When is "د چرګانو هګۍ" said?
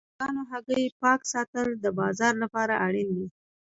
0.03-0.83